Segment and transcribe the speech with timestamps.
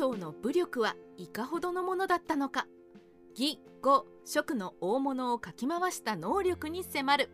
[0.00, 2.66] 宗の武力はいかほどのものだったのか。
[3.36, 7.28] 義語職の大物をかき回した能力に迫る。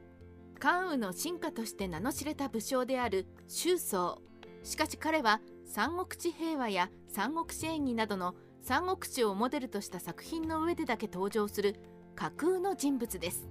[0.58, 4.18] 関羽の進化として名の知れた武将である周宗。
[4.64, 11.76] しかし彼は三国志平和や三国志演義などの三国志をモデルとした作品の上でだけ登場する
[12.16, 13.46] 架空の人物です。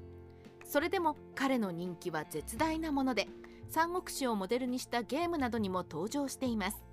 [0.65, 3.29] それでも彼の人気は絶大なもので
[3.69, 6.83] 三国志をモデルにしたゲームなどにも登場しています。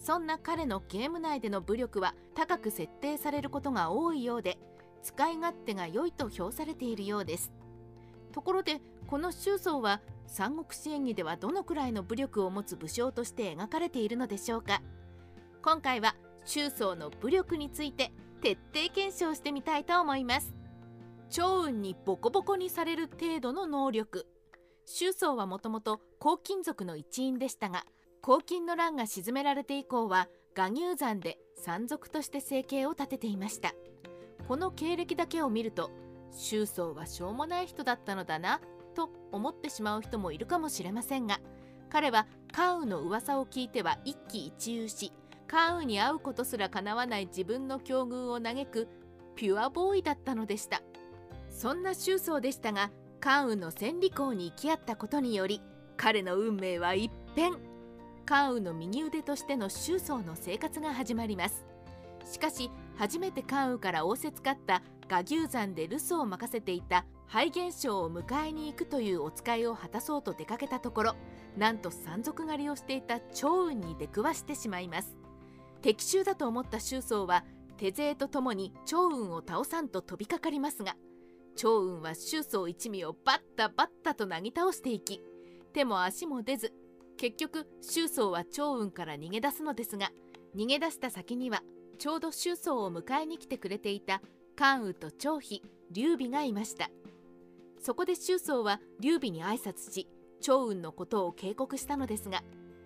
[0.00, 4.58] そんな彼のゲーム内での武力は高く設定されることが多いようで
[5.02, 7.52] 使い勝手が良いと評されているようです。
[8.32, 14.80] ところでこの周宗は三国志演義ではどのくらいの武力を持つ武将として描かれているのでしょうか。
[15.62, 20.54] 今回は周宗の武力について徹底検証してみたいと思います。
[21.30, 24.26] 趙雲にボコボコにされる程度の能力。
[24.86, 27.84] 周宗はもともと黄金族の一員でしたが
[28.22, 33.72] 黄金の乱が沈められて以降は巌乳山で山賊として生計を立てていました。
[34.46, 35.90] この経歴だけを見ると
[36.32, 38.60] 周宗はしょうもない人だったのだな
[38.94, 41.40] と思ってしまう人もいるかもしれませんが
[41.88, 45.12] 彼は関羽の噂を聞いては一喜一憂し
[45.46, 48.88] 関羽に会うことすらかなわない自分の境遇を嘆く
[49.36, 50.82] ピュアボーイだったのでした。
[51.48, 55.62] そんな周宗でしたが関羽の千里公に行き合ったことにより
[55.96, 57.69] 彼の運命は一変。
[58.30, 61.64] 関羽の右腕としての周宗の生活が始まります。
[62.24, 71.16] しかし初めて関羽から仰せつかった臥牛山で留守を任せていた肺現象を迎えに行くというお使いを果たそうと出かけたところ
[71.58, 75.16] なんと山賊狩りをしていた趙雲に出くわしてしまいます。
[75.82, 77.44] 敵襲だと思った周宗は
[77.78, 80.94] 手勢とともに趙雲を倒さんと飛びかかりますが
[81.56, 85.20] 趙雲は周宗一味をバッタバッタとなぎ倒していき
[85.72, 86.72] 手も足も出ず
[87.20, 90.10] 結局周宗は趙雲から逃げ出すのですが
[90.56, 91.62] 逃げ出した先には
[91.98, 94.22] ちょうど周宗を迎えに来てくれていた
[94.56, 96.88] 関羽と張飛劉備がいました。
[97.78, 100.08] そこで周宗は劉備に挨拶し
[100.40, 102.42] 趙雲のことを警告したのですが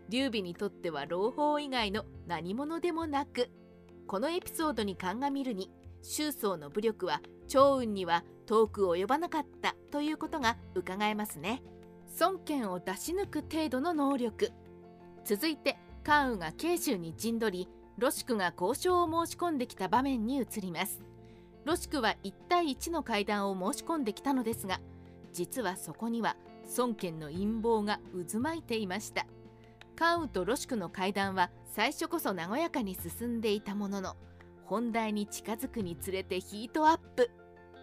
[0.09, 3.51] 劉備にとっては朗報以外の何者でもなく
[4.09, 5.71] このエピソードに鑑みるに
[6.03, 11.63] 周宗の武力は趙雲には遠く及ばなかったということが伺えますね。
[12.21, 14.53] 孫権を出し抜く程度の能力。
[15.25, 21.03] 続いて関羽が慶州に陣取りロシクが交渉を申し込んできた場面に移ります。
[21.65, 24.81] ロシクは1対1の会談を申し込んできたのですが
[25.33, 26.37] 実はそこには
[26.77, 28.01] 孫権の陰謀が
[28.31, 29.27] 渦巻いていました。
[29.97, 34.17] 関羽とロシクの会談は最初こそ和やかに進んでいたものの
[34.65, 37.31] 本題に近づくにつれてヒートアップ。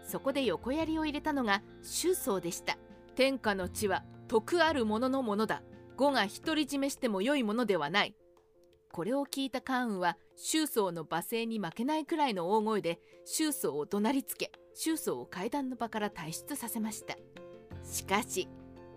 [0.06, 2.78] そこで横槍を入れたのが周宗でした。
[3.16, 5.62] 天下の地は徳ある者のものだ。
[5.98, 8.16] 語が独り占めしても良いものではない。
[8.94, 17.18] これを聞いた関羽は周宗の罵声に負けないくらいの大声で周宗を怒鳴りつけ周宗を階段の場から退出させました。
[17.84, 18.48] しかし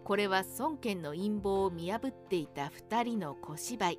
[0.04, 3.98] これは孫権の陰謀を見破っていた2人の小芝居。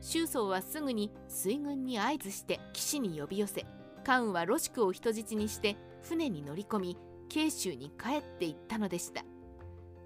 [0.00, 3.66] 周宗はすぐに水軍に合図して岸に呼び寄せ
[4.04, 6.96] 関羽はロシクを人質にして船に乗り込み
[7.28, 9.24] 慶州に帰っていったのでした。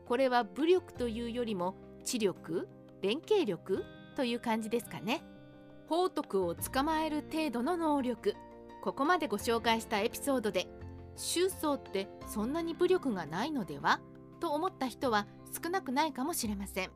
[0.07, 2.69] これは武力というよりも知力
[3.03, 3.85] 連携力
[4.17, 5.23] という感じですかね。
[5.89, 8.35] 宝徳を捕まえる程度の能力。
[8.83, 10.67] ここまでご紹介したエピソードで
[11.17, 14.01] 周宗ってそんなに武力がないのでは？
[14.41, 15.27] と思った人は
[15.63, 16.91] 少なくないかもしれません。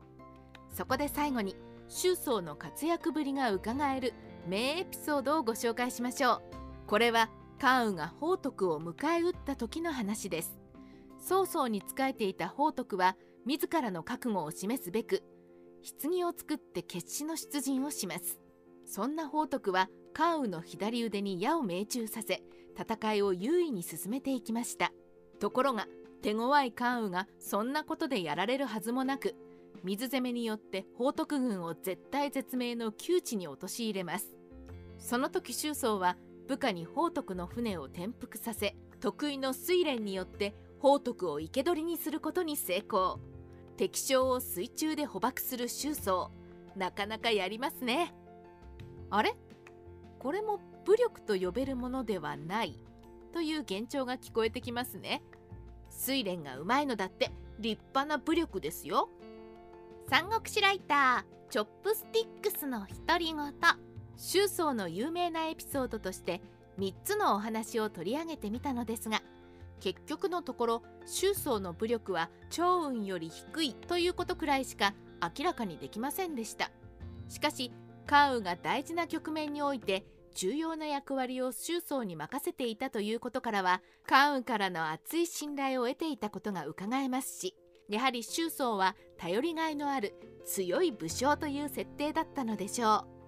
[0.71, 1.55] そこで最後に
[1.87, 4.13] 周宗の活躍ぶりがうかがえる
[4.47, 6.41] 名エピソードをご紹介しましょう。
[6.85, 10.58] これは関羽が宝徳を迎え撃った時の話です。
[11.19, 13.15] 曹操に仕えていた宝徳は
[13.45, 15.23] 自らの覚悟を示すべく
[16.01, 18.39] 棺を作って決死の出陣をします。
[18.85, 22.41] そんな宝徳は関羽の左腕に矢を命中させ
[22.77, 24.91] 戦いを優位に進めていきました。
[25.39, 25.87] ところが
[26.21, 29.35] 手強い関羽がそんなことでやられるはずもなく
[29.83, 34.35] 水攻めによって宝徳軍を絶対絶命の窮地に陥れます。
[34.97, 36.17] その時周宗は
[36.47, 43.19] 部下に宝徳の船を転覆させ得意の睡蓮によって宝徳を生け捕りにすることに成功。
[43.75, 46.29] 敵将を水中で捕獲する周宗
[46.75, 48.13] なかなかやりますね。
[49.09, 49.35] あれ？
[50.19, 52.77] これも武力と呼べるものではない
[53.33, 55.21] という幻聴が聞こえてきますね。
[55.91, 59.09] 睡蓮がうまいのだって立派な武力ですよ。
[60.09, 63.53] 三国志ライターチョップスティックスの独り言。
[64.17, 66.41] 周宗の有名なエピソードとして
[66.77, 69.21] 3つのお話を取り上げてみたのですが
[69.79, 74.93] 結局のところ周宗の武力は趙雲より低いということくらいしか
[75.37, 76.71] 明らかにできませんでした
[77.27, 77.71] しかし
[78.05, 80.05] 関羽が大事な局面において
[80.35, 87.55] 重要な役割を周宗に任せていたということからは関羽からの厚い信頼を得ていたことがうかがえますし
[87.89, 90.13] やはり周宗は頼りがいのある
[90.45, 93.18] 強い武将という設定だったのでしょう。